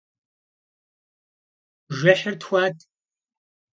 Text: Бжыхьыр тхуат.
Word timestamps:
Бжыхьыр 1.87 2.35
тхуат. 2.41 2.77